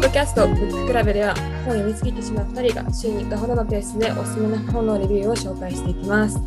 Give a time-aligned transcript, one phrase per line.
[0.00, 6.38] ッドキャストブッククラブでは本を読みつけてしまう2人が週に1回ほどのペースでおすすめの本のレビューを紹介していきます。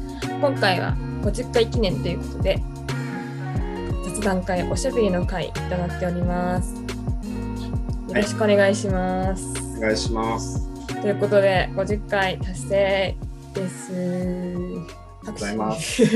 [0.42, 2.60] 今回は50回記念ということで
[4.06, 6.74] 雑談会おしゃべりの会となっております。
[6.74, 9.54] よろしくお願いします。
[9.78, 10.68] お願いします。
[10.88, 13.16] ということで50回達成
[13.54, 13.94] です。
[13.94, 16.02] ありがとうございます。
[16.04, 16.08] あ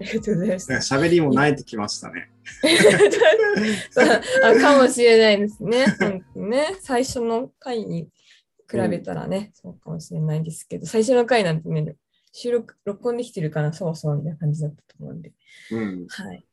[0.00, 0.72] りがとうございます。
[0.72, 2.30] 喋りも慣れてきましたね。
[4.60, 5.86] かもしれないですね。
[6.34, 8.08] ね最初の回に
[8.70, 11.96] 比べたらね、そうかもしれないですけど、最初の回なんてね、
[12.32, 15.32] 収録、録音できてるかな、そうそうみたいな感じだったと思うんで、
[15.70, 16.06] うん。
[16.08, 16.44] はい。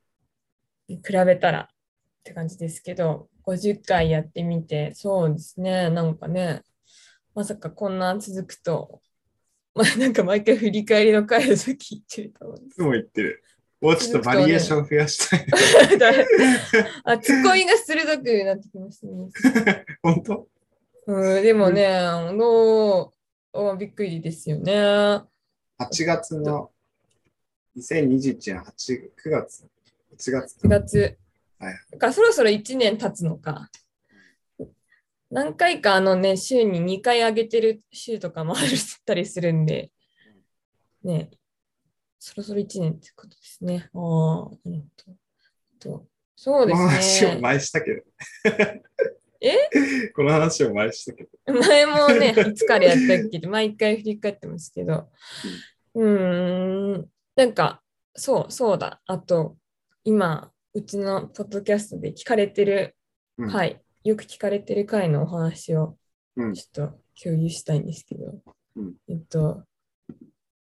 [0.88, 1.76] 比べたらっ
[2.23, 6.62] て感じですけど、50回やってみて、そうですね、なんかね、
[7.34, 9.02] まさかこんな続くと、
[9.75, 13.44] まあ、なんか毎回振り返りの回をさっき言ってると思うんでいつも言ってる。
[13.81, 15.45] もうちょっとバリエーション増やしたい。
[16.26, 16.86] す。
[17.04, 19.86] あ、ツッコミが鋭くなってきましたね。
[20.02, 20.48] 本当？
[21.08, 21.88] うん、でもね、
[22.38, 23.14] ど
[23.54, 24.73] うあびっくりですよね。
[24.73, 25.26] ?8
[26.06, 26.72] 月の
[27.78, 29.66] 2021年8 9月。
[30.17, 31.17] 8月4月。
[31.60, 33.70] はいだからそろそろ1年経つのか。
[35.32, 38.70] 何回かあのね、週に2回上げてる週とかもある っ
[39.06, 39.92] たりするんで、
[41.04, 41.30] ね、
[42.28, 43.88] そろそろ1年ってことですね。
[43.94, 45.98] ああ、なるほど。
[46.00, 47.30] とそうでこのすね。
[47.30, 48.02] 話を前したけど。
[49.42, 49.54] え？
[50.16, 51.54] この話を前したけど。
[51.54, 55.08] 前もね、いつからやったっけって毎回振り返ってますけど、
[55.94, 57.84] うーん、なんか、
[58.16, 59.02] そう、そうだ。
[59.06, 59.56] あと、
[60.04, 62.95] 今、うちのポッドキャストで聞かれてる
[63.38, 65.95] うん回、よく聞かれてる回のお話を
[66.38, 66.54] うん。
[66.56, 68.42] ちょっと共有したいんですけど、
[68.78, 69.64] うんえっと、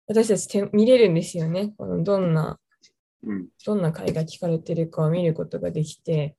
[0.06, 1.72] 私たちて見れるんですよね。
[1.76, 2.58] このどんな、
[3.22, 3.48] うん。
[3.64, 6.36] どんな回が聞かれてるかを見ることができて、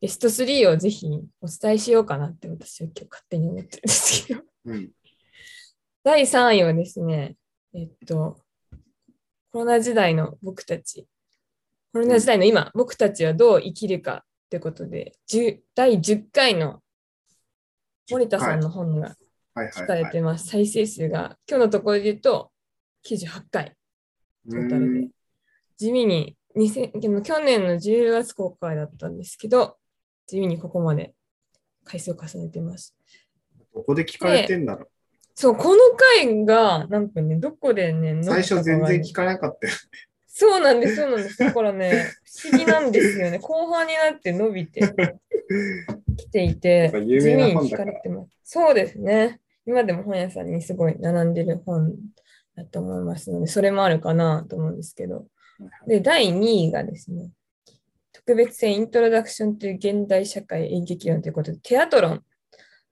[0.00, 1.08] ベスト3をぜひ
[1.40, 4.42] お伝えしようかなって私は今日勝手に思ってるんですけど。
[4.66, 4.90] うん。
[6.02, 7.36] 第3位はですね、
[7.72, 8.38] えっと、
[9.50, 11.08] コロナ時代の僕たち、
[11.92, 16.82] コロナ時代の今、僕たちはどう生きるかってことで、10第10回の
[18.10, 19.16] 森田さんの本が
[19.54, 19.68] はい。
[19.68, 20.04] 聞かはい、はい。
[20.04, 20.48] れてます。
[20.48, 22.50] 再生数が、今日のところで言うと
[23.06, 23.76] 98回
[24.50, 25.08] トータルで。
[25.76, 29.76] 地味に2000でも去年の10月公開だったんですけど、
[30.26, 31.14] 地味にここまで
[31.84, 32.94] 回数を重ねてます。
[33.74, 34.86] どこで聞かれてんだろ
[35.34, 38.24] そう、この回が、なんかね、どこでね、う。
[38.24, 39.14] 最初全然聞く。
[39.14, 39.72] かなかったよ。
[40.28, 41.38] そうなんです、そうなんです。
[41.38, 43.38] だからね、不思議なんですよね。
[43.42, 44.80] 後半になって伸びて
[46.16, 48.30] きていて、やっぱ有名な本地味に聞だかれてます。
[48.44, 49.40] そうですね。
[49.66, 51.94] 今でも本屋さんにすごい並んでる本
[52.56, 55.26] だと思いますので、それもあるかなと思うんですけど。
[55.86, 57.30] で、第2位がですね、
[58.12, 62.24] 特別編イントロダクションという現代社会演劇論ということで、テアトロン、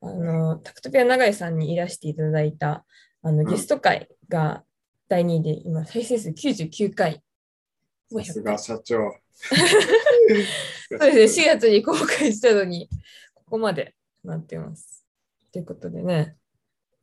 [0.01, 2.85] あの、タクトピア長井さんにいらしていただいた
[3.23, 4.65] あのんゲスト会が
[5.09, 7.23] 第2位で、今、再生数99回。
[8.11, 9.15] もう100さすが社長。
[10.91, 12.89] そうですね、4月に公開したのに、
[13.35, 13.95] ここまで
[14.25, 15.07] なってます。
[15.53, 16.37] ということでね、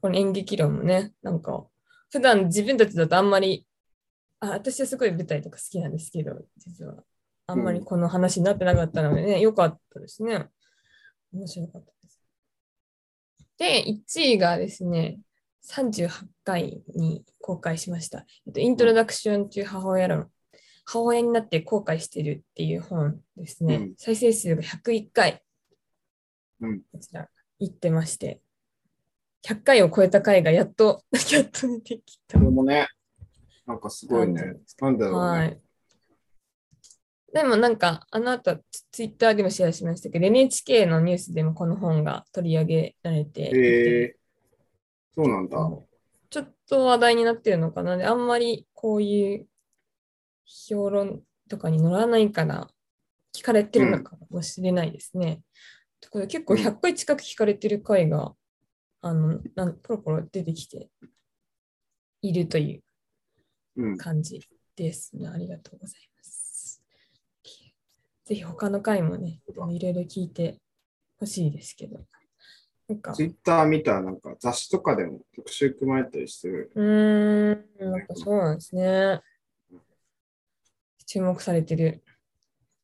[0.01, 1.65] この演劇論もね、なんか、
[2.11, 3.65] 普段自分たちだとあんまり、
[4.39, 7.03] あ私はすごい舞台とか好きなんですけど、実は。
[7.47, 10.47] あんまりこの話になってなかったのでね、良かったですね。
[11.33, 12.23] 面白かったです。
[13.57, 15.19] で、1位がですね、
[15.67, 16.09] 38
[16.43, 18.25] 回に公開しました。
[18.45, 20.31] えっとイントロダクションという母親論。
[20.85, 23.75] 母親になって後悔してるっていう本ですね。
[23.75, 25.43] うん再生数が101回。
[26.61, 28.41] うんこちら、行ってまして。
[29.47, 32.45] 100回を超えた回がやっと、 やっと出てきたこ。
[32.45, 32.87] れもね、
[33.65, 34.57] なんかすごいね。
[34.79, 35.39] なんだろうね。
[35.39, 35.61] はい。
[37.33, 44.15] でもなんか、あの後ツツイッターでもシェアしましたけど、NHK のニュースでもこの本が取り上げられてへえ
[45.13, 45.57] そうなんだ。
[46.29, 49.47] ちょっと話題になってるのかなで、あんまりこういう
[50.45, 52.67] 評論とかに乗らないから
[53.35, 55.41] 聞かれてるのかもしれないですね。
[56.01, 58.33] ところで結構うん100回近く聞かれてる回が、
[59.01, 60.89] あのなんポロポロ出てきて
[62.21, 62.83] いるという
[63.81, 63.97] うん。
[63.97, 64.41] 感じ
[64.75, 65.27] ですね。
[65.27, 66.81] ありがとうございます。
[68.25, 70.59] ぜひ他の回もね、いろいろ聞いて
[71.17, 71.99] ほしいですけど。
[72.87, 76.71] なんか、ツイッター見たらなんか雑誌とかでも特集組まれたりしてる。
[76.75, 79.21] うーん、なんかそうなんですね。
[81.05, 82.03] 注目されてる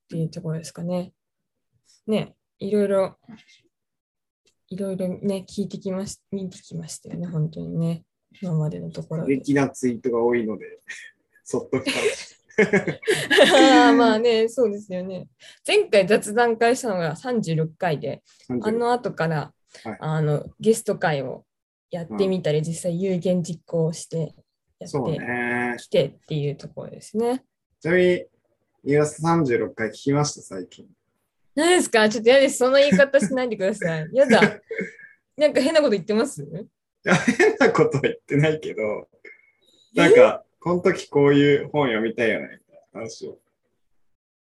[0.05, 1.13] っていうところですかね。
[2.07, 3.17] ね、いろいろ、
[4.69, 8.03] いろいろね、聞いてきまし、見てきましたよね、本当にね。
[8.41, 9.37] 今までのところで。
[9.37, 10.65] 過激なツイートが多いので、
[11.43, 11.77] そっと。
[12.57, 15.27] あーまあね、そうですよね。
[15.67, 18.23] 前回雑談会したのが36回で、
[18.61, 19.51] あの後から、は
[19.91, 21.45] いあのゲスト会を
[21.91, 24.33] やってみたり、実際有言実行して
[24.79, 25.75] やってね。
[25.77, 27.43] きてっていうところですね。
[27.81, 28.25] ちなみに、
[28.83, 30.87] 三浦さん36回聞きました、最近。
[31.55, 32.07] 何ですか？
[32.09, 32.57] ちょっと嫌です。
[32.57, 34.09] その言い方しないでください。
[34.13, 34.59] やだ。
[35.37, 36.43] なんか変なこと言ってます？
[36.43, 36.47] い
[37.03, 39.07] や、変なことは言ってないけど、
[39.93, 43.39] なんか、この時こういう本読みたいよね、みたいな話を。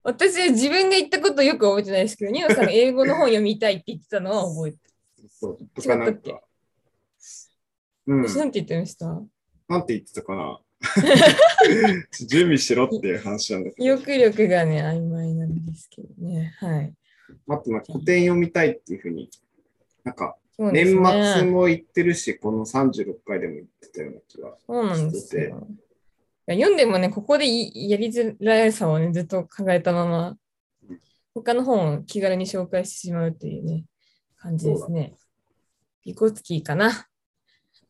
[0.04, 4.78] 私は自分で言ったことよく覚えてないですけど、ニノさんが英語の本読みたいって言ってたのは覚えて
[5.30, 6.30] そう、とかなん違ったっけ？
[6.32, 6.42] か。
[8.08, 8.22] うん。
[8.28, 9.06] 私なんて言ってました？
[9.68, 10.60] なんて言ってたかな？
[12.26, 13.94] 準備しろっていう話なんだけ記ど。
[13.94, 16.54] 憶力がね、曖昧なんですけどね。
[16.58, 16.94] はい。
[17.48, 19.30] あと、古典読みたいっていうふうに、
[20.04, 24.56] なんか、年ね末も言ってるし、この36回でも言ってたような気が。
[24.66, 25.66] そうなんですよ。
[26.48, 30.36] 読んでもね、ここでいやりづらさをね、ずっと考えたまま、
[31.34, 33.84] 他の本を気軽に紹介してしまうというね、
[34.36, 35.14] 感じですね。
[36.04, 37.08] ビゴツキーかな。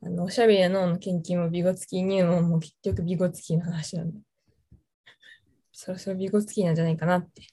[0.04, 4.18] あの、おしゃべりな脳の研究もビゴツキー入門も結局ビゴツキーの話なんで、
[5.72, 7.46] そろそろビゴツキーなんじゃないかなって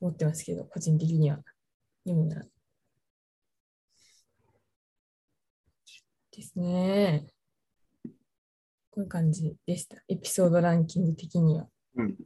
[0.00, 1.38] 思ってますけど、個人的には。
[2.04, 2.46] 読むなら。
[6.30, 7.26] ですね。
[8.90, 9.96] こういう感じでした。
[10.08, 11.68] エピソードランキング的には。
[11.96, 12.16] うん。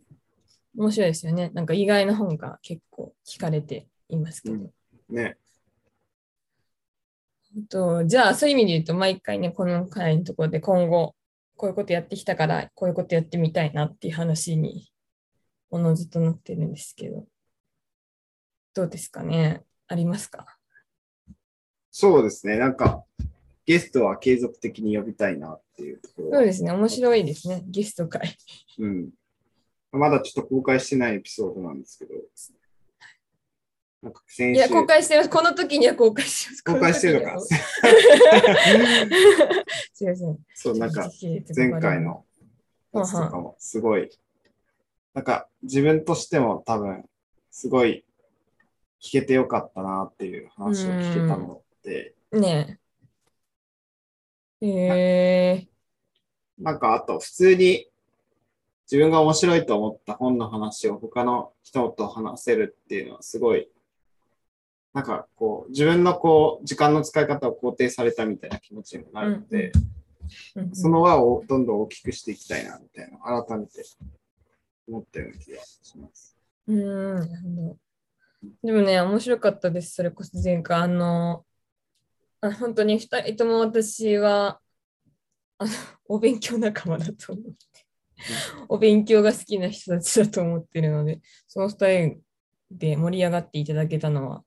[0.76, 1.50] 面白いですよね。
[1.50, 4.54] なんか意外な本が結構聞かれていますけど。
[4.54, 4.70] うん
[5.08, 5.36] ね。
[7.66, 11.14] あとじゃあ、そういう意味で言うと、毎回ね、この回のところで今後、
[11.56, 14.90] こういうことやってきたから、こういうことやってみたいなっていう話に、
[15.70, 17.26] おのずとなってるんですけど、
[18.74, 19.62] どうですかね？
[19.88, 20.58] ありますか？
[21.90, 22.58] そうですね。
[22.58, 23.04] なんか、
[23.66, 26.72] ゲストは継続的に呼びたいなっていうところはそうですね。
[26.72, 27.64] 面白いですね。
[27.66, 28.36] ゲスト会。
[28.78, 29.10] うん。
[29.92, 32.14] まだちょっと公開してないエピソードなんですけど、
[34.02, 35.28] なんか先週いや、公開してます。
[35.28, 36.62] この時には公開してます。
[36.64, 37.40] 公開してるのか
[39.92, 40.38] すいません。
[40.54, 41.10] そう、なんか
[41.56, 42.24] 前回の
[42.92, 44.10] やつとかもすごい、
[45.14, 47.08] なんか自分としても多分
[47.50, 48.04] すごい
[49.00, 52.78] 聞けてよかったなっていう話を聞けたので、ね
[54.60, 54.68] え。
[54.68, 55.68] え
[56.58, 57.88] なんかあと普通に
[58.90, 63.68] 自分が面白いと思った本の話を他の人と話せるっていうのはすごい、
[64.94, 69.78] なんかこう自分のこう時間の使い方を肯定されたみたいな気持ちにもなるので、ー
[70.56, 73.82] うんその輪をどんどん大きくしていきたいなみたいな改めて
[74.86, 76.36] 思ったような気がします。
[76.66, 77.78] うーん。
[78.62, 79.94] でもね、面白かったです。
[79.94, 81.44] それこそ前回、あの、
[82.40, 84.60] あ本当に2人とも私は、
[85.58, 85.70] あの、
[86.06, 87.52] お勉強仲間だと思って、
[88.68, 92.20] お勉強が好きな人たちだと思ってるので、その2人
[92.70, 94.44] で盛り上がっていただけたのは、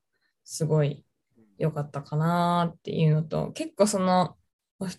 [0.51, 1.05] すごい
[1.57, 4.35] 良かったかなっていうのと、結構その、
[4.79, 4.89] ま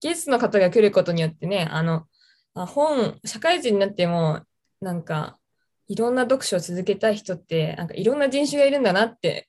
[0.00, 2.08] ゲストの方が来ることによってね、あの、
[2.54, 4.40] あ本、社会人になっても、
[4.80, 5.38] なんか、
[5.86, 9.48] いろんな読書を続けたい人って、なんかいろんな人種がいるんだなって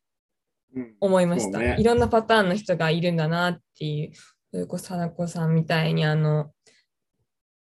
[0.75, 1.57] うん思いました。
[1.57, 1.77] そうね。
[1.79, 4.11] いろんなパターンの人がいるんだなっていう、
[4.51, 6.53] それこそ花子さんみたいに、あの、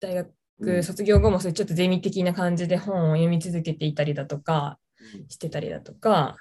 [0.02, 0.84] 大う学ん。
[0.84, 4.78] 卒業後もそういうちょっとゼミ的な感じで本を読み続けていたりだとか、
[5.30, 6.36] してたりだとか、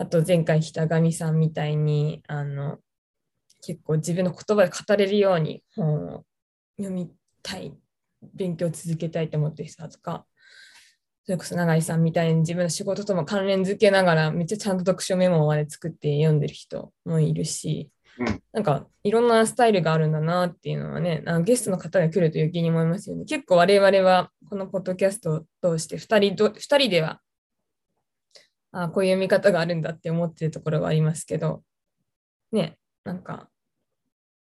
[0.00, 2.78] あと前回来たガミさんみたいに、あの、
[3.60, 6.24] 結構自分の言葉で語れるように本を
[6.78, 7.74] 読みたい、
[8.34, 10.24] 勉強を続けたいと思ってる人だとか、
[11.26, 23.26] それこそ永井さんみたいに自分の仕事とも関連づけながらめっちゃちゃんと読書メモまで作って読んでる人もいるし、うんなんかいろんなスタイルがあるんだなっていうのはね、あのゲストの方が来ると余計に思いますよね。
[23.26, 27.20] 結構我々はこのポッドキャストを通して2人ど二人では
[28.72, 31.62] あこういう読み方があるんだって思ってるところはありますけど、
[32.52, 33.48] ね、なんか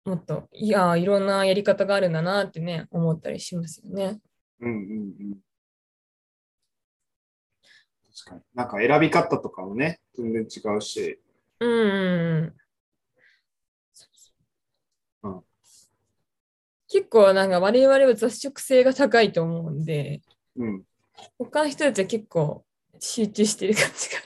[0.05, 4.19] もっといやいろんなやり方があるんだなってね、思ったりしますよね。
[4.61, 5.39] うんうんうん。
[8.25, 8.41] 確かに。
[8.55, 11.21] なんか選び方とかもね、全然違うし、
[11.61, 12.55] うんうんうん。
[15.23, 15.43] うん
[16.89, 20.21] 結構なんか我々は雑食性が高いと思うんで、
[20.57, 20.83] うん。
[21.39, 22.67] 他の人たちは結構
[23.03, 24.19] 集中してる感じが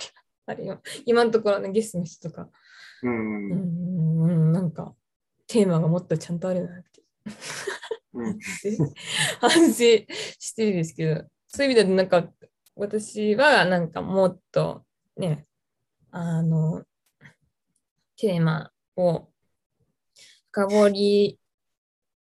[0.47, 0.81] あります。
[0.81, 2.51] あ れ今のところのゲストの人とか、
[3.03, 4.95] うんううんなんか
[5.47, 7.03] テーマがもっとちゃんとあるなって
[8.15, 8.39] うん。
[9.41, 9.75] 反省
[10.39, 12.29] してるんですけど、そういう意味ではなんか
[12.75, 14.85] 私はなんかもっと
[15.17, 15.47] ね、
[16.11, 16.85] あの、
[18.17, 19.29] テーマを
[20.51, 21.41] 深掘り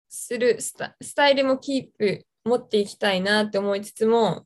[0.10, 4.46] するスタスタイルもキープ持っていきたいなって思いつつも、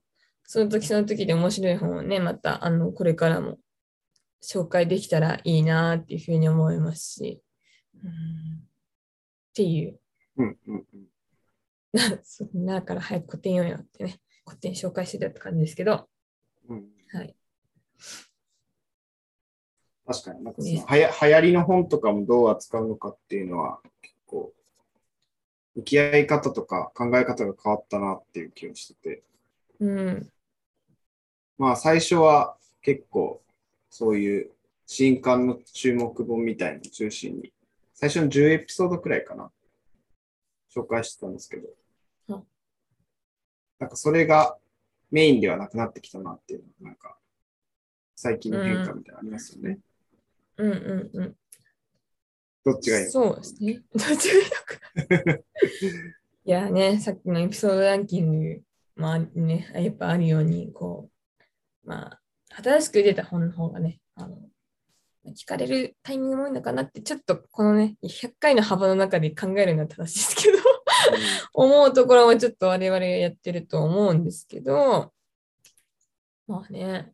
[0.52, 3.60] その時その時で面白い本をね、またあのこれからも
[4.42, 7.40] 紹介できたらいいなっていうふうに思いますし、
[8.04, 8.14] うん、っ
[9.54, 10.00] ていう。
[10.38, 11.08] うんうんうん。
[12.24, 16.10] そうだから早く古典読めよってね、古典紹介してたって感じですけど、
[16.68, 17.36] うん、はい。
[20.08, 24.52] 確かになんかそねのはや流行りの本とかもどう扱うのかっていうのは結構
[25.76, 29.24] 向き合い方とか考え方が変わったなっていう気がしてて
[29.80, 30.32] うん。
[31.60, 33.44] まあ最初は結構
[33.92, 34.52] そういう
[34.88, 37.54] 新刊の注目本みたいなのを中心に
[37.94, 39.52] 最初の10エピソードくらいかな
[40.76, 41.68] 紹介してたんですけど
[42.30, 42.44] うん
[43.78, 44.58] なんかそれが
[45.12, 47.18] メインではなくなってきたなっていうのがなんか
[48.16, 49.80] 最近の変化みたいなのありますよね。
[50.58, 51.36] うんうんうん。
[52.66, 53.12] どっちがいいの？
[53.12, 53.82] そうですね。
[53.96, 55.36] どっちがいいの？
[55.36, 55.40] か。
[56.44, 58.62] いやね、さっきのエピソードランキング
[58.98, 61.12] もあね、やっぱあるように、こう、
[61.90, 62.22] まあ、
[62.62, 64.38] 新しく出た本の方がね、あの、
[65.36, 70.60] 聞かれるタイミングも多いのかなって、ちょっとこのね、100回の幅の中で考えるのは正しいですけど、
[71.52, 75.12] 思うところもちょっと我々がやってると思うんですけど、
[76.46, 77.12] まあね、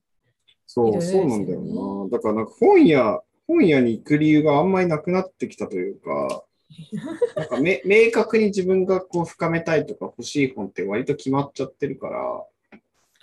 [0.66, 1.02] そう、ね。
[1.02, 2.10] そうなんだよな。
[2.10, 6.44] だからなんか本屋、本屋に行く理由があんまりなくなってきたというか、
[7.38, 12.46] なんかめ明確に自分がこう深めたいとか欲しい本って割と決まっちゃってるから、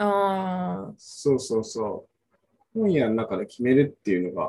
[0.05, 2.09] ああ、そうそうそ
[2.75, 2.79] う。
[2.81, 4.49] 本屋の中で決めるっていうのが、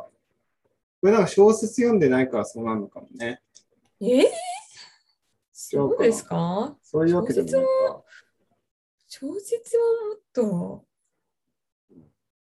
[1.02, 3.42] これなんか小説読んでないからそうなるのかもね。
[4.02, 4.24] えー、
[5.52, 6.78] そうですか？
[6.82, 8.04] そういうわけでもないか。
[9.08, 10.86] 小説はもっと、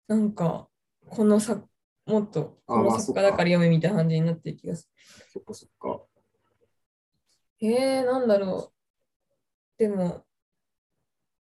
[0.07, 0.67] なんか、
[1.07, 1.67] この作、
[2.05, 4.89] もっと、あこの作家だから読めみたいな感じになってる気がす
[5.31, 6.01] そっかそっか。
[7.61, 7.67] る。
[7.67, 9.77] えー、なんだろう。
[9.77, 10.25] でも、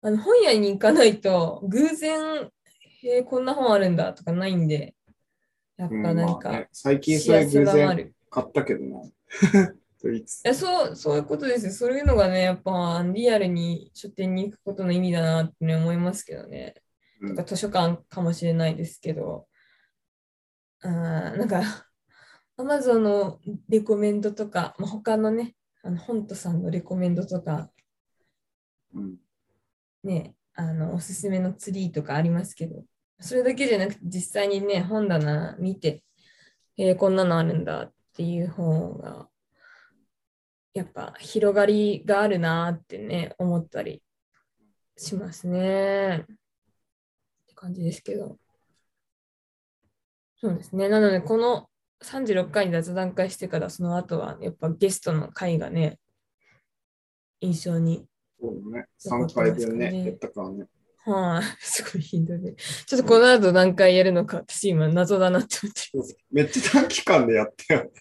[0.01, 2.49] あの本屋に行かないと、偶然、
[3.03, 4.95] えー、こんな本あるんだとかないんで、
[5.77, 8.13] やっぱうん何かまあね、最近それ偶然。
[8.29, 9.01] 買ったけどな。
[10.01, 11.71] いやそうそういうことですよ。
[11.73, 16.75] そういうのがね、やっぱリアルに書店に行くことの意味だなって、ね、思いますけどね。
[17.21, 19.47] うんとか図書館かもしれないですけど、
[20.81, 21.61] あーなんか、
[22.55, 27.69] アマゾンのレコメンドとか、まあ、他のね、あの本とさんのレコメンドとか、
[28.93, 29.17] うん
[30.03, 32.83] ね、あのおすすめのツリーとかありますけど、
[33.19, 36.03] それだけじゃなくて、実際にね、本棚見て、
[36.77, 39.29] えーこんなのあるんだっていう本が、
[40.73, 44.01] やっぱ広がりがあるなってね、思ったり
[44.97, 46.19] しますね。
[46.19, 46.25] っ
[47.47, 48.37] て感じですけど。
[50.37, 50.87] そうですね。
[50.87, 51.69] なので、この
[52.01, 55.99] 36回に雑談会してから、その後は、やっぱゲストの回がね、
[57.41, 58.05] 印象に
[58.39, 58.85] そうね。
[59.05, 60.65] 残って3回分ね、やったからね。
[61.05, 62.55] はい、 すごい頻度で。
[62.85, 67.91] ちょっとこの後何回やるのか、私今謎だなって思ってるんですめっちゃ短期間でやったよ。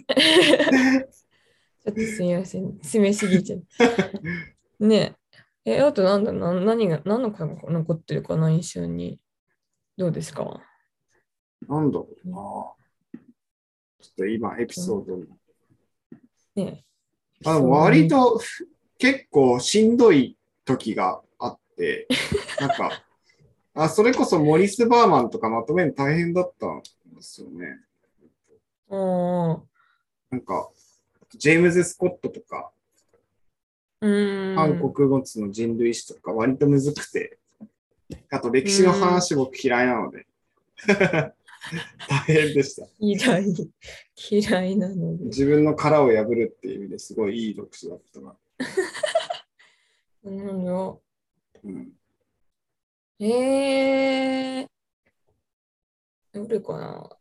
[1.84, 2.72] ちょっとすみません。
[2.78, 3.64] 詰めすぎちゃう。
[4.86, 5.16] ね
[5.64, 5.72] え。
[5.76, 9.20] え、あとなんだな、何が、何の回が残ってるかな、印象に。
[9.96, 10.62] どうですか？
[11.68, 12.36] なんだろうな。
[12.36, 12.76] ちょ
[14.12, 15.26] っと今、エピソードに。
[16.54, 16.84] ねえ。
[17.44, 18.40] あの割と
[18.98, 22.08] 結構しんどい時があって、
[22.60, 23.04] なんか、
[23.74, 26.82] あそれこそモリス・バーマンとかまとめるの大変だったん
[27.14, 27.80] ですよね。
[28.88, 29.60] おー
[30.30, 30.70] なんか、
[31.36, 32.72] ジェームズ・スコットとか、
[34.00, 34.56] うーん。
[34.56, 37.38] 韓国語の人類史とか割とむずくて、
[38.30, 40.26] あと歴史の話僕嫌いなので、
[40.86, 41.34] 大
[42.26, 42.88] 変でした。
[42.98, 43.54] 嫌い。
[44.30, 45.24] 嫌いなので。
[45.26, 48.36] 自分の殻を破るっていう意味ですごいいい読書だったな。
[50.22, 51.02] なるほど。
[51.64, 51.92] うん、
[53.20, 54.68] えー。
[56.32, 57.18] どれかな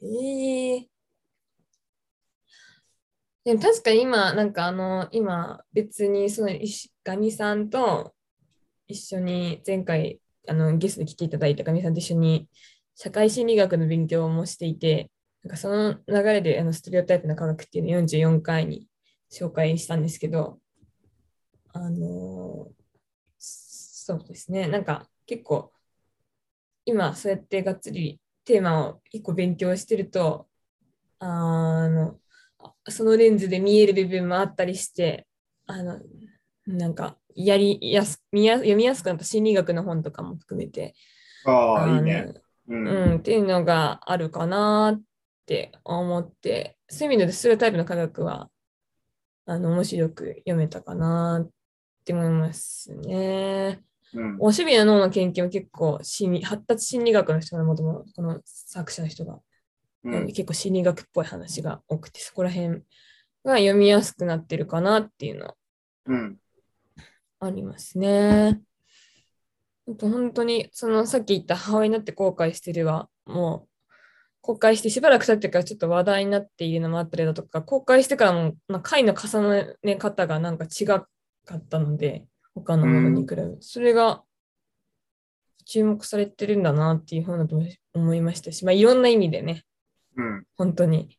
[0.00, 0.88] えー。
[3.44, 8.14] でも確かに今、なんかあの、今別にその石上さんと
[8.88, 12.48] 一緒に前回あのゲストで来ていただいた上さんと一緒に
[12.96, 15.10] 社会心理学の勉強もしていて、
[15.44, 18.88] なんかその流れであのステレオタイプの科学っていうのを44回に
[19.30, 20.58] 紹介したんですけど、
[21.72, 22.68] あの
[23.38, 25.72] そうですね、なんか結構
[26.84, 30.46] 今そうやってがっつりテーマを一個勉強してると、
[31.18, 32.16] あの
[32.88, 35.26] そのレンズで見える部分もあったりして、
[35.66, 36.00] あの
[36.66, 40.94] なんかやりやす見や読みやすくなった心理学の本とかも含めて、
[41.44, 42.34] ああ、いいのね。
[42.68, 42.88] うん。
[42.88, 45.02] うん、っていうのがあるかなっ
[45.46, 48.48] て思って、そういう意味でステレオタイプの科学は
[49.46, 51.50] あの面白く読めたかなっ
[52.06, 53.80] って思いますね。
[54.14, 54.36] うん。
[54.38, 59.40] おしびの脳の研究も結構心理、発達心理学の人がもともとこの作者の人が、
[60.04, 60.26] うん。
[60.28, 62.84] 結構心理学っぽい話が多くて、そこら辺
[63.44, 65.54] が読みやすくなってるかなっていうのは
[66.06, 66.36] うん。
[67.40, 68.60] ありますね。
[69.88, 73.68] あと本当に、そのさっき言った母親になって後悔してるは、もう
[74.46, 81.04] 公開してしばらく経ってからちょっと話題になっているのもあったりだとか、公開してからも、まあ、回の重ね方がなんか違か
[81.52, 84.22] ったので、他のものに比べ、それが
[85.64, 87.60] 注目されてるんだなっていうふうなと
[87.92, 89.64] 思いましたし、まあ、いろんな意味でね、
[90.16, 90.44] うん。
[90.56, 91.18] 本当に。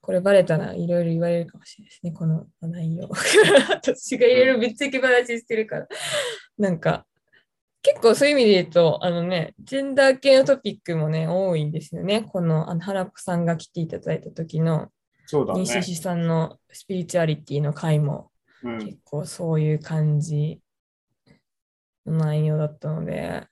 [0.00, 3.10] これバレたらいろいろ言われるかもしれないですね、この内容。
[3.68, 5.88] 私がいろいろぶっちゃけ話してるから。
[6.56, 7.06] なんか、
[7.82, 12.22] 結構そういう意味で言うと、あのね、ジェンダー系のトピックもね、多いんですよね。
[12.22, 14.90] この、あの、原子さんが来ていただいた時の、
[15.26, 15.60] そうだね。
[15.60, 18.30] 西志さんのスピリチュアリティの回も、
[18.62, 18.78] うん。
[18.78, 20.60] 結構そういう感じ
[22.06, 23.48] の内容だったので、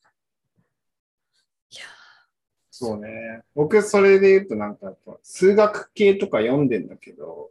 [1.73, 1.83] いや
[2.71, 3.43] そうね。
[3.55, 7.51] 僕、それで言うと、なんか数学系とか読んでんだけど、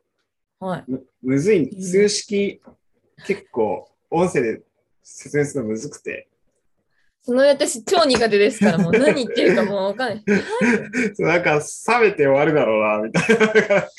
[0.61, 0.83] ー、はい。
[0.87, 2.61] むむずい、うん数式、
[3.27, 4.61] 結構、音声で
[5.03, 6.29] 説明するのむずくて、
[7.29, 10.23] その私超苦手ですから、もう何言ってるかもうわかんない。
[11.13, 13.89] そうなんか、冷めて終わるだろうな、みたいな、なんか、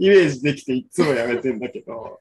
[0.00, 2.18] イメージできて、いつもやめてんだけど、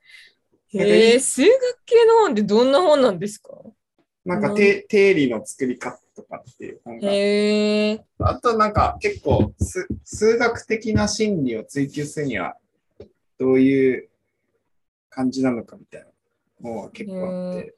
[0.75, 1.51] へえ、数学
[1.87, 3.57] 系の本ってどんな本なんですか？
[4.23, 4.55] なんか、うん。
[4.55, 7.11] て定理の作り方とかっていう本が。
[7.11, 12.55] へえ、あとなんか結構す数学的な心理を追求するには
[13.39, 14.09] どういう
[15.09, 16.05] 感じなのかみたい
[16.61, 17.73] なのが結構あって、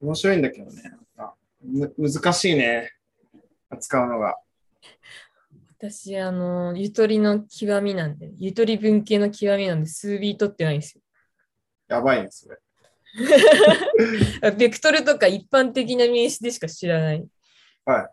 [0.00, 1.34] 面白いんだけどね、なんか
[1.66, 2.92] む難しいね、
[3.70, 4.36] 扱うのが。
[5.78, 11.02] 私、あの、ゆとりの極みなんで、ゆとり文系の極みなんで、数ビートってないんですよ。
[11.88, 12.58] やばいね、それ。
[14.58, 17.26] ベクトルとか一般的な名詞でしか知らない。
[17.84, 18.08] はい。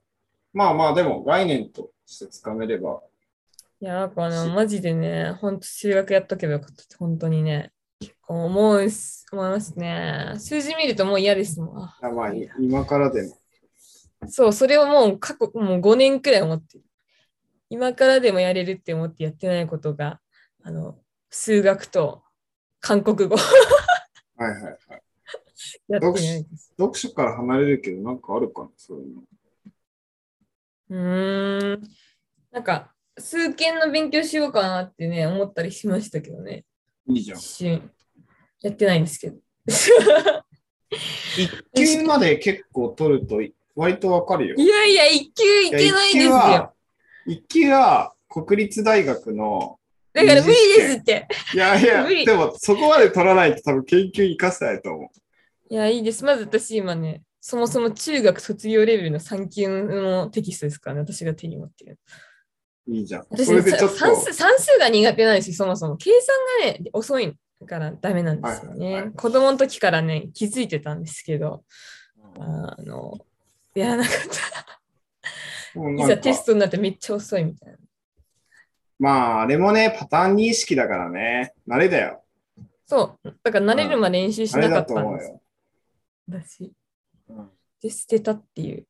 [0.54, 3.02] まあまあ、でも概念としてつかめれば、
[3.84, 10.36] いや、なんかあの、マジでね、ほんと数学やっとけばよかったって、本当にね、結構思うす、思いますね。
[10.38, 11.84] 数字見るともう嫌ですもん。
[11.84, 13.38] ああまあ、い今からでも。
[14.28, 16.84] そう、それをもう過去、もう5年くらい思ってる。
[17.70, 20.20] 今からでもやれるって思ってやってないことが、
[20.64, 22.24] あの、数学と
[22.80, 23.42] 韓国語は
[24.38, 24.78] いはいはい。
[25.88, 26.74] やってないです。
[26.78, 29.24] 読書から離れるけど、なんかあるかな、そういうの。
[30.90, 31.84] うーん。
[32.52, 36.66] なんか、数件の勉強しようかなってね、思ったりしましたけどね。
[37.08, 37.92] いいじゃん。
[38.62, 39.38] やってないんですけど。
[41.36, 41.50] 一
[41.98, 43.42] 級まで結構取ると
[43.76, 44.56] 割とわかるよ。
[44.56, 46.74] いやいや、一級いけないですよ。
[47.26, 49.80] 一級は国立大学の、
[50.14, 51.28] だから無理ですって。
[51.54, 55.12] いやいや、でもそこまで取らないと多分研究生かせないと思
[55.70, 56.24] いや、いいです。
[56.24, 62.00] まず私今ね、そもそも中学卒業レベルの3級のテキストですからね、私が手に持ってる。
[62.88, 62.92] う。
[62.92, 63.26] いいじゃん。
[63.30, 65.98] 私それでちょっと、算数算数が苦手なんですよ、そもそも。
[65.98, 66.12] 計
[66.62, 68.86] 算がね、遅いからダメなんですよね。
[68.86, 71.64] はいはいはい子供の時からね、気づいてたんですけど、
[72.40, 73.20] あの、
[73.80, 74.14] やらなかっ
[75.74, 75.80] た。
[75.80, 77.78] もういざテストになってめっちゃ遅いみたいな。
[79.00, 81.54] まあ、あれもね、パターン認識だからね。
[81.68, 82.24] 慣れだよ。
[82.86, 85.34] そう、だから慣れるまで練習しなかったんですよ。
[85.34, 85.42] よ。
[86.30, 86.74] 私。
[87.30, 87.50] うん
[87.84, 88.88] で、捨てたっていう、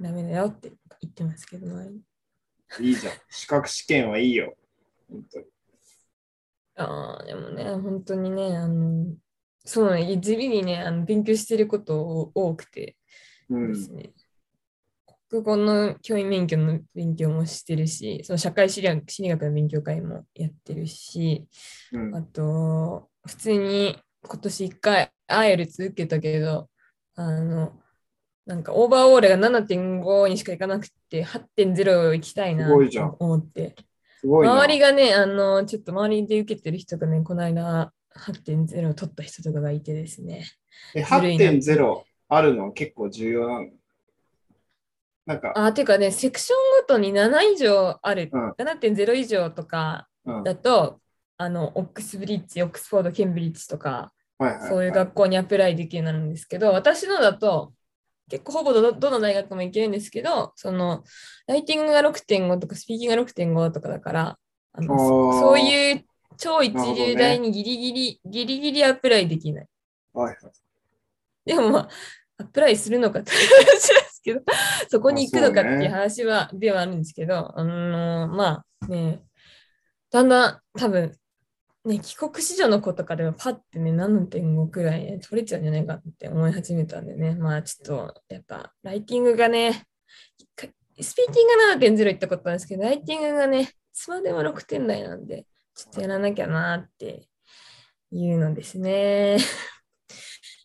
[0.00, 1.94] ダメだよって言ってますけど、周り
[2.84, 3.14] にいいじゃん。
[3.28, 4.54] 資格試験はいいよ。
[5.10, 5.44] 本当に
[6.76, 9.06] ああ、でもね、本当にね、あの、
[9.64, 12.97] そうね、地味にね、あの勉強してること多くてうん
[13.48, 14.10] ですね、
[15.30, 21.46] 国語の教員免許の勉強もしてるし、その社会心理学心理学の勉強会もやってるし、
[21.92, 26.68] うんあと、普通に今年1回 IELTS 受けたけど、
[27.14, 27.72] あの、
[28.46, 33.76] なんかオーバーオールが7.5にしかいかなくて8.0行きたいなと思って。
[34.20, 34.54] すごいな。
[34.54, 40.46] 周りがね、あの、ちょっと周りで受けてる人がね、この間8.0を取った人とかがいてですね。
[40.94, 43.68] えずるいな8.0あるの結構重要なの
[45.26, 51.00] なんか、あ、てかね、セクションごとに7以上ある、うん7.0以上とかうん、はいだと、
[51.36, 57.72] あの、オックスブリッジ、オックスフォード、ケンブリッジとか、はいはい、そういう学校にアプライできるようになるんですけど、私のだと、
[58.30, 61.04] 結構ほぼどどの大学も行けるんですけど、その、
[61.46, 64.38] ライティングが6.5とかスピーキングが6.5とかだから、
[64.72, 66.04] あのそそういう
[66.36, 69.66] 超一流大にギリギリ、ギリギリアプライできない。
[70.12, 70.36] はいはい。
[71.44, 71.88] でもまあ、
[72.38, 74.40] アプライするのかって話ですけど、
[74.88, 79.22] そこに行くのかっていう話は、ではあるんですけど、あのまあね、
[80.10, 81.12] だんだん多分、
[81.84, 89.84] ね、帰国子女の子とかでもパッてね、7.5くらい、ね、取れちゃうんじゃないかって思い始めたんでね、まあちょっと、やっぱ、ライティングがね、
[91.00, 97.28] スピーキングが7.0いったことなんですけど、ライティングがね、いつまでも6点台なんで、ちょっとやらなきゃなって
[98.10, 99.36] いうのですね。
[99.38, 99.40] い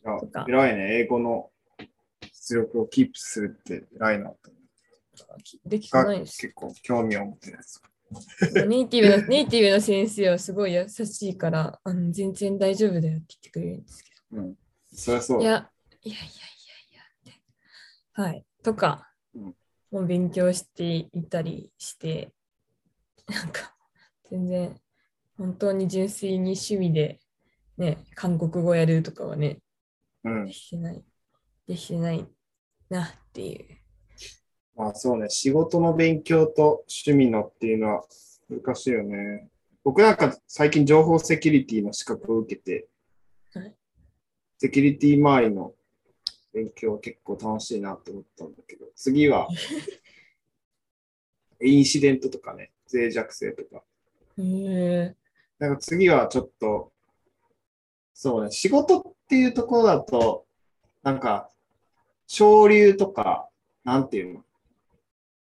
[0.03, 0.97] や 偉いね。
[0.99, 1.51] 英語の
[2.47, 4.37] 出力をキープするって偉いなと
[5.65, 6.41] できてないです。
[6.41, 7.81] 結構興味を持ってるやつ。
[8.67, 14.55] ネイティブのネイティブの先生はすごい優しいから、あの全然大丈夫だよって言ってくれるんですけうん。
[14.93, 15.39] そりゃそど。
[15.39, 15.41] う。
[15.43, 15.51] いや、
[16.03, 17.01] いやいやいやいや
[17.31, 17.41] って。
[18.13, 18.45] はい。
[18.63, 19.55] とか、うん
[19.93, 22.33] もう勉強していたりして、
[23.27, 23.75] なんか、
[24.31, 24.75] 全然、
[25.37, 27.19] 本当に純粋に趣味で、
[27.77, 29.59] ね、韓国語やるとかはね、
[30.23, 30.51] うんで。
[30.51, 31.03] きてない、
[31.67, 32.25] できてない
[32.89, 33.65] なっていう。
[34.75, 35.29] まあそうね。
[35.29, 38.03] 仕事の勉強と趣味のっていうのは
[38.49, 39.49] 難しいよね。
[39.83, 42.87] 僕なんか最近情報セキュリティの資格を受けて、
[43.53, 43.75] はい
[44.63, 45.73] セキュリティ周りの
[46.53, 49.49] 勉強は結構楽しいなと思ったんだけど、次は
[51.61, 53.83] インシデントとかね、脆弱性とか。
[54.37, 55.15] へえ
[55.59, 56.93] なんか次はちょっと、
[58.13, 60.45] そうね、仕事っていうところだと、
[61.01, 61.49] なんか、
[62.33, 63.47] 潮流とか、
[63.83, 64.43] なんていうの？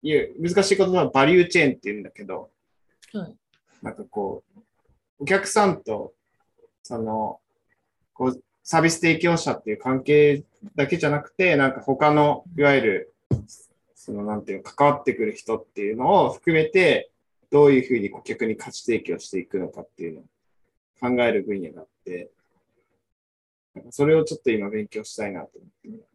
[0.03, 2.51] いや、難しいことはバリューチェーンっていうんだけど、
[3.11, 3.35] はい
[3.81, 4.59] なんかこう、
[5.19, 6.13] お客さんと、
[6.83, 7.39] その、
[8.13, 10.43] こう、サービス提供者っていう関係
[10.75, 13.13] だけじゃなくて、なんか他の、いわゆる、
[13.95, 17.11] その、なんていうの、関わってくる人っていうのを含めて、
[17.51, 20.23] どういうふうに顧客に価値提供していくのかっていうのを
[20.99, 22.29] 考える分野があって、
[23.89, 26.14] それをちょっと今勉強したいなと思って。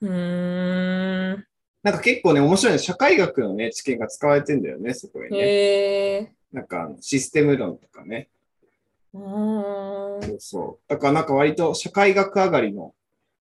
[0.00, 1.46] うーん。
[1.82, 2.78] なんか結構ね、面白いね。
[2.78, 6.32] 社会学のね、知見が使われてんだよね、そこにね。
[6.52, 8.28] なんかシステム論とかね。
[9.12, 10.90] そうそう。
[10.90, 12.94] だからなんか割と社会学上がりの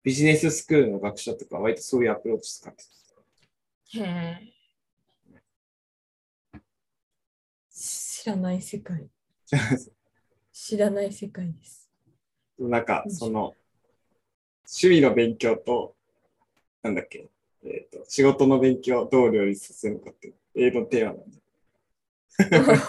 [0.04, 2.84] ビジネススクールの学者とか割とそういうアプローチ使って
[4.00, 4.54] へえ。
[7.72, 9.08] 知らない世界。
[9.50, 9.58] た。
[10.52, 11.90] 知らない世界です。
[12.60, 13.56] なんかその
[14.66, 15.96] 趣味の勉強と、
[16.84, 17.30] なんだっけ、
[17.64, 21.44] えっ、と、仕事の勉強をどう両立させるのかっていう英語のテーマなんで。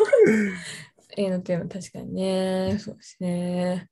[1.16, 2.76] A のテーマ、確かにね。
[2.80, 3.88] そうですね。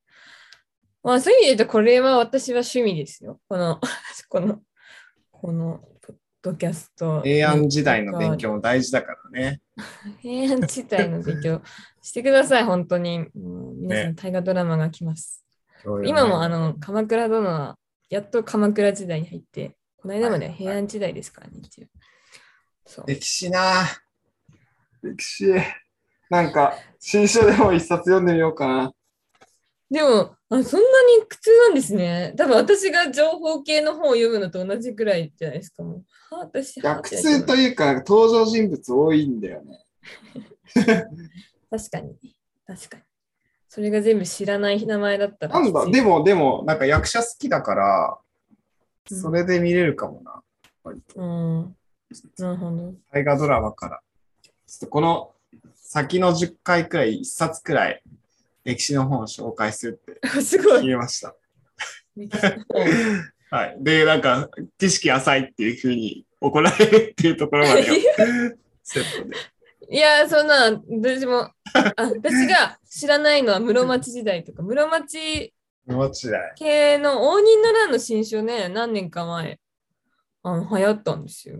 [1.04, 3.40] まあ、そういう意味で言うと、これは私は趣味ですよ。
[3.48, 3.80] この、
[4.28, 4.60] この、
[5.30, 7.22] この、ポッドキャスト。
[7.22, 8.36] 平安時代の勉。
[8.36, 9.60] 強も大事だからね。
[10.20, 11.62] 平安時代の勉強
[12.00, 13.28] してください、本当に。
[13.34, 15.44] 皆さん、ね大河ドラマが来ます。
[16.04, 21.86] 今もあの、鎌倉殿は、やっと鎌倉時代に入って、この間までは平安時代ですからね、一応。
[22.84, 23.04] そう。
[23.06, 24.02] 歴史なぁ
[25.00, 25.46] 歴史。
[26.28, 28.92] なんか、新書でも一冊読んでみようかな。
[29.88, 30.86] でもあ、そんな
[31.18, 32.34] に苦痛なんですね。
[32.36, 35.84] 多分私が情報系の本を読むのと同じくらいじゃないですか。
[35.84, 39.84] もうは私、は苦痛というか、登場人物多いんだよね。
[41.70, 42.16] 確かに。
[42.66, 43.02] 確かに。
[43.68, 45.60] それが全部知らない名前だったら。
[45.60, 46.18] なんだ、でも。
[46.18, 48.21] も、でも、なんか役者好きだから、うん
[49.06, 50.42] それで見れるかもな。
[50.84, 51.76] 割とうん。
[52.38, 52.94] なるほど。
[53.10, 54.00] 大河ドラマから。
[54.42, 55.32] ちょっとこの
[55.74, 58.02] 先の10回くらい、1冊くらい、
[58.64, 60.72] 歴史の本を紹介するって すごい。
[60.76, 61.34] 決めました。
[63.50, 63.76] はい。
[63.80, 67.84] で、なんか、知識浅いっていうふうに怒られるっていうところまでを
[68.82, 69.36] セットで。
[69.90, 75.52] いや、そんな、私も、あ私が知らないのは室町時代とか、室町
[75.86, 76.28] もち。
[76.56, 79.58] 系の応仁の乱の新書ね、何年か前、
[80.42, 81.58] あの流行ったんですよ。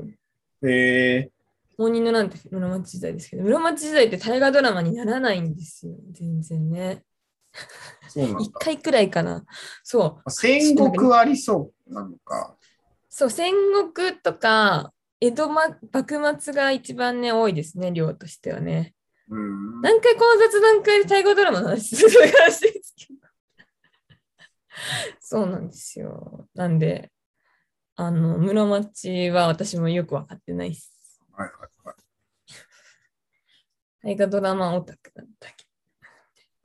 [0.65, 1.31] え
[1.79, 7.05] 応仁の乱って室町時代ですけど、室町時代って大河ドラマにならないんですよ、全然ね。
[8.07, 8.61] ー、そうなん一だ。
[8.61, 9.45] 回くらいかな。
[9.83, 10.31] そう。
[10.31, 12.57] 戦国はありそうなのか。
[13.09, 13.53] そう、戦
[13.95, 18.95] 国とか、江戸、ま、幕末が一番ね、多いですね、量としてはね。
[19.29, 19.81] うん。
[19.81, 22.82] 何回この雑談会で大河ドラマの話する話ですけど。
[25.21, 26.49] そうなんですよ。
[26.55, 27.12] なんで、
[27.97, 31.21] あの、室町は私もよくわかってないです。
[31.33, 31.97] はいはいはい。
[34.03, 35.66] 大河ドラマオタクだったけ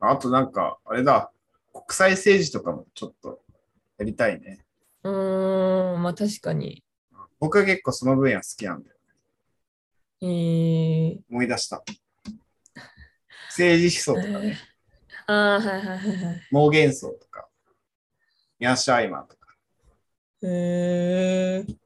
[0.00, 1.32] あとなんか、あれだ。
[1.72, 3.40] 国際政治とかもちょっと
[3.98, 4.64] やりたいね。
[5.02, 5.10] ど。
[5.10, 6.84] うーん、まあ確かに。
[7.38, 8.96] 僕は結構その分野好きなんだよ。
[10.20, 11.84] えー、思い出した。
[13.50, 14.58] 政治思想とかね。
[15.26, 16.48] ああ、はいはいはいはい。
[16.52, 17.47] 妄言層とか。
[18.58, 19.54] ヤーシャアイマーとか。
[20.42, 21.76] へえー。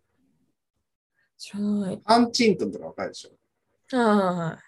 [1.37, 2.01] 知らない。
[2.05, 3.31] ハンチントンとかわかるでしょ？
[3.97, 4.63] はい。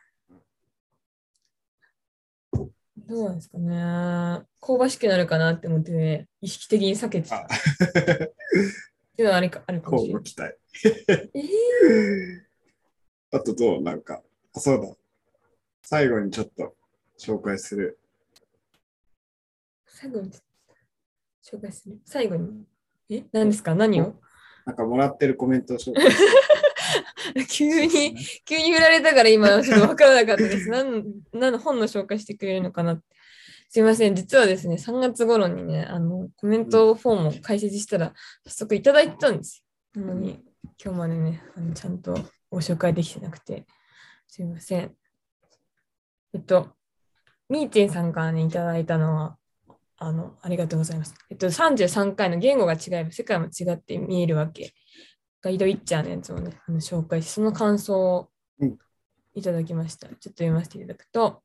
[3.06, 4.42] どうなんですかね。
[4.60, 7.36] 香ばしくなるかなって思ってね、意識的に避けてた。
[7.36, 8.32] あって
[9.22, 10.22] いうのはあるかあるかもしれない。
[10.22, 10.54] 期待。
[11.34, 12.44] えー
[13.30, 14.22] あとどうなんか、
[14.54, 14.88] あ、そうだ。
[15.82, 16.76] 最後にちょっと
[17.18, 17.98] 紹介する。
[19.86, 20.30] 最後に
[21.44, 22.00] 紹介する。
[22.04, 22.64] 最後に。
[23.10, 23.24] え？
[23.32, 23.74] 何ですか？
[23.74, 24.14] 何を？
[24.66, 26.04] なんかもらってるコメントを紹介。
[27.48, 30.68] 急に、急に振られたから今ちょっと分からなかったです。
[30.70, 32.94] 何何の本の紹介してくれるのかな？
[32.94, 33.02] って。
[33.68, 34.14] すいません。
[34.14, 38.14] 実はですね、3月頃にね、あの、コメントフォームを開設したら、
[38.46, 39.64] 早速いただいてたんです
[39.96, 40.02] よ。
[40.02, 40.44] なのに、
[40.82, 42.16] 今日までね、あのちゃんと
[42.50, 43.66] ご紹介できてなくて、
[44.28, 44.94] すいません。
[46.34, 46.76] えっと、
[47.48, 49.38] みーちんさんからね、いただいたのは、
[49.96, 51.14] あの、ありがとうございます。
[51.30, 54.72] えっと、33回の言語が違えば世界も違って見えるわけ。
[55.40, 58.78] ガイドイッチャーのやつをね、あの紹介し、その感想をうん
[59.34, 60.08] いただきました。
[60.08, 61.42] ちょっと読ませていただくと、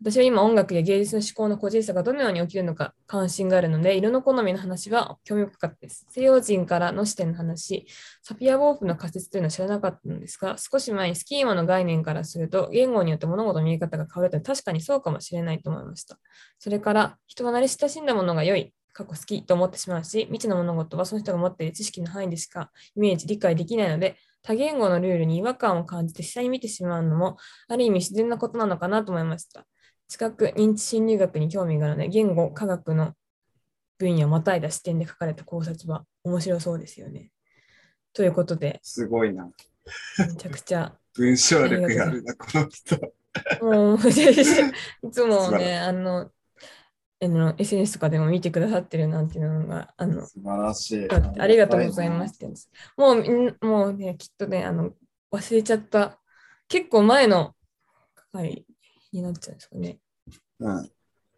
[0.00, 6.06] 私は今音楽や芸術の思考の個人差がどのように起きるのか関心があるので、色の好みの話は興味深かったです。
[6.08, 7.84] 西洋人からの視点の話、
[8.22, 16.16] サピア・ウォーフの仮説というのは知らなかったのですが、少し前にスキーマの概念からすると、言語によって物事の見え方が変わるというのは確かにそうかもしれないと思いました。
[16.60, 29.66] それから、人が慣れ親しんだものが良い、過去好きと思ってしまうし、未知の物事はその人が持っている知識の範囲でしかイメージ、理解できないので、多言語のルールに違和感を感じて下に見てしまうのも、ある意味自然なことなのかなと思いました。
[30.08, 33.12] 近く認知心理学に興味があるので、言語、科学の
[33.98, 37.30] 分野をまたいだ視点で書かれた考察は面白そうですよね。
[38.14, 39.50] ということで、すごいな。
[40.18, 42.96] めちゃくちゃ文章力があるな、この人。
[43.60, 46.30] もう、いつもね、あの、
[47.20, 51.08] あの SNS とかでも見てくださってるなんていうのが、あの、素晴らしい。
[51.10, 52.46] ありがとうございますって。
[52.96, 54.92] もうもうね、きっとね、あの、
[55.32, 56.18] 忘れちゃった、
[56.68, 57.54] 結構前の
[58.32, 58.64] 回
[59.18, 59.98] になっちゃうんですかね、
[60.60, 60.90] うん。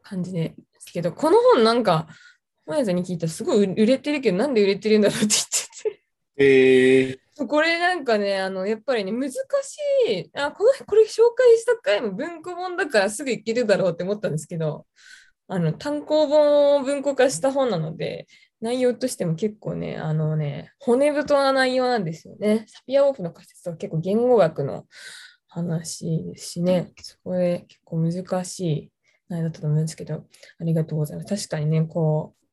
[0.02, 2.06] 感じですけど、この本なんか、
[2.66, 6.04] 本屋さんに聞いたらすごい売れてるけど、なんで売れてるんだろうって言ってて。
[6.42, 9.36] えー、これなんかね、あの、やっぱりね、難し
[10.08, 10.30] い。
[10.34, 14.86] あ、この、これ紹介した回も文庫本だからすぐいけるだろうって思ったんですけど、
[15.48, 18.26] あの、単行本を文庫化した本なので、
[18.60, 22.66] 内容としても結構ね、あのね、骨太な内容なんですよね。
[22.68, 24.86] サピア・オーフの仮説とか結構言語学の
[25.50, 28.92] 話ですしね、そこで結構難しい
[29.28, 31.36] 内容だったと思うんですけど、ありがとうございます。
[31.36, 32.46] 確かにね、こう、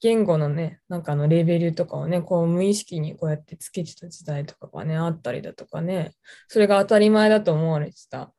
[0.00, 6.12] 言語のね、なんかあのレベルとかをね、こう無意識にこうやってつけてた時代とかがね、あったりだとかね、
[6.46, 8.32] それが当たり前だと思われてた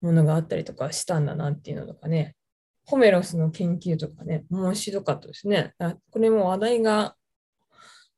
[0.00, 2.36] ものがあったりとかしたんだなっていうのとかね、
[2.84, 5.74] ホメロスの研究とかね、面白かったですね。
[5.78, 7.16] あこれも話題が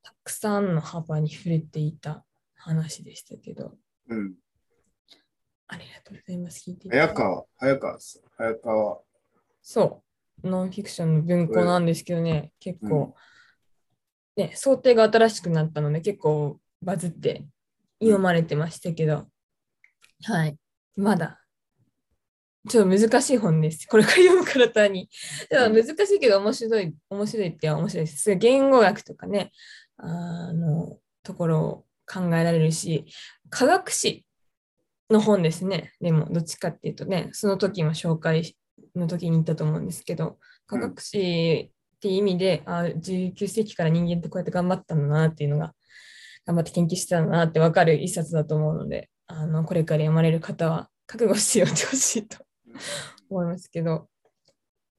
[0.03, 3.77] たくさんの幅に触れていた話でしたけど、
[4.09, 4.33] うん。
[5.73, 6.69] ありがとうございます。
[6.69, 8.23] 聞いて早川、早川です。
[8.37, 8.99] 早川。
[9.61, 10.03] そ
[10.43, 13.15] う、ノンフィクションの文庫なんですけどね、結構、
[14.37, 17.47] ね、想定が新しくなったので、結構バズって
[17.99, 19.25] 読まれてましたけど、
[20.25, 20.55] はい、
[20.95, 21.39] まだ、
[22.69, 23.87] ちょっと難しい本です。
[23.87, 25.09] これから読むから単に。
[25.49, 28.35] ただ難しいけど面白い、面白いって面白いです。
[28.35, 29.51] 言語学とかね、
[29.97, 33.05] あの、ところを考えられるし、
[33.49, 34.23] 科学史
[35.09, 35.91] の本ですね。
[36.01, 38.55] でも、どっちかっていうとね、その時も紹介
[38.95, 45.73] の時に言ったと思うんですけど、科学史っていう意味で、あ19世紀から人間ってこうやって頑張ったんだなっていうのが、
[46.45, 52.45] 頑張って研究してたんだなって分かる一冊だと思うので、あのこれから読まれる方は覚悟して読んでほしいと
[53.29, 54.09] 思いますけど。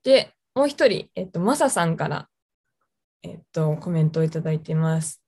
[0.02, 2.28] で、もう一人、えっと、マサさんから、
[3.22, 5.23] えっと、コメントをいただいてます。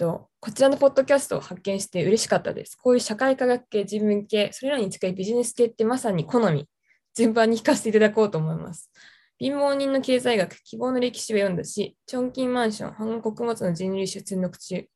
[0.00, 2.74] と、こちらのポッドキャストを発見して嬉しかったです。
[2.74, 6.66] こういう社会科学系、人文系、それらに近いビジネス系ってまさに好み、
[7.14, 8.90] 順番に聞かせていただこうと思います。
[9.38, 14.86] 貧乏人の経済学、希望の歴史を読んだし、チョンキンマンション、韓国物の人類史を通読中。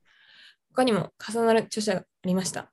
[0.74, 2.72] 他にも重なる著者がありました。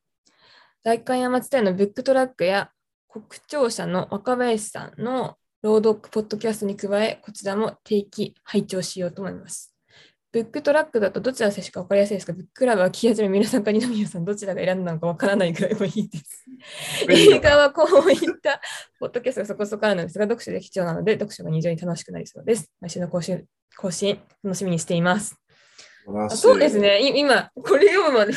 [0.83, 2.71] 大観山地帯のブックトラックや
[3.09, 9.70] 国庁舎の若林さんの朗読ポッドキャストに加え、こちらも定期拝聴しようと思います。
[10.31, 12.31] ブックトラックだとどちらの接種か分かりやすいですか？
[12.33, 16.45] ブッククラブは聞き始め皆さんか二宮さんどちらが選んだのか分からないぐらいもいいです。
[17.09, 18.61] 映画はこういった
[18.99, 22.71] ポッドキャストがそこそこあるのですが、読書で貴重なので、読書が二乗に楽しくなりそうです。
[22.79, 23.43] 毎週の更新、
[23.75, 25.35] 更新楽しみにしています。
[26.29, 26.77] そうです。
[26.79, 27.01] ね。
[27.01, 28.33] い今、これ読むまで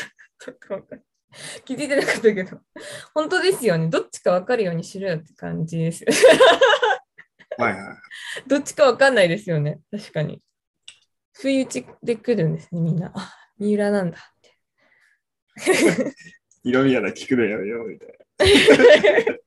[1.63, 2.59] 気づいてなかったけど、
[3.13, 3.87] 本当ですよね。
[3.87, 6.09] どっちか分かるようにしろよって感じですよ。
[7.57, 7.97] はいはい。
[8.47, 9.79] どっちか分かんないですよね。
[9.91, 10.41] 確かに。
[11.37, 13.11] 不意打ちで来るんですね、みんな。
[13.13, 14.55] あ、三浦なんだって。
[16.63, 18.17] 色味やな聞くのやめようみたい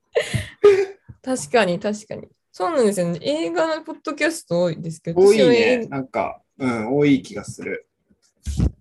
[1.22, 2.28] 確かに、確かに。
[2.52, 3.18] そうなんですよね。
[3.22, 5.86] 映画のポッドキャスト多いですけど、多いね。
[5.86, 7.86] なんか、うん、多い気がする。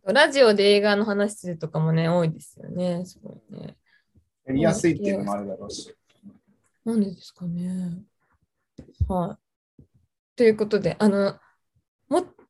[0.04, 3.06] ラジオで映画の話するとかもね、多いですよね。
[3.06, 3.78] すごいね。
[4.46, 5.96] やりやすいっていうのもあるだろうし。
[6.84, 8.04] なんでですかね。
[9.08, 9.38] は
[9.80, 9.84] い。
[10.36, 11.40] ということで、あの、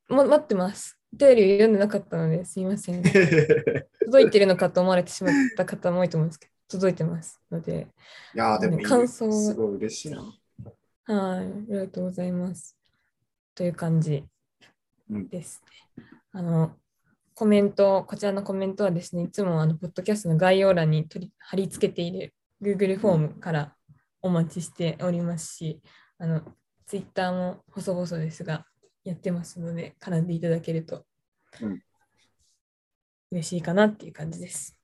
[0.08, 0.98] も、も待ってます。
[1.12, 3.02] お便りを読んでなかったのですいません。
[4.04, 7.88] 届いてるのかと思われてしまった方も多いと思うんですけど、届いてますので、
[8.34, 10.22] いやーでも感想すごい嬉しいな。
[11.04, 12.76] はい、ありがとうございます。
[13.54, 14.24] という感じ
[15.10, 15.62] うんです
[15.96, 16.04] ね。
[16.32, 16.76] あの、
[17.34, 23.74] コメント、こちらのコメントはですね、いつもあの、ポッドキャストの概要欄に取り貼り付けている Google フォームから
[24.20, 25.80] お待ちしておりますし、
[26.18, 26.42] あの、
[26.86, 28.66] Twitter も細々ですが、
[29.08, 31.04] やってますので、絡んでいただけると
[31.60, 31.82] うん
[33.30, 34.76] 嬉しいかなっていう感じです。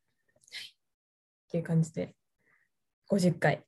[0.51, 0.65] はい。
[0.69, 2.15] っていう感じで、
[3.11, 3.65] 50回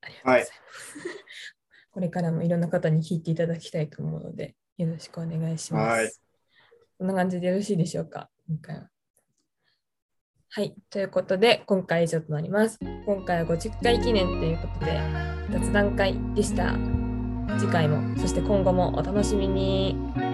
[0.00, 0.52] ありがとうございます。
[1.90, 6.00] これからもいろんな方に聞いていただきたいと思うので、よろしくお願いします。
[6.00, 6.12] はい
[7.02, 8.88] こんな感じでよろしいでしょうか、今回は。
[10.50, 12.78] はい、ということで、今回以上となります。
[13.04, 15.00] 今回は50回記念ということで、
[15.50, 16.91] 雑談会でした。
[17.58, 20.31] 次回も、そして今後もお楽しみに。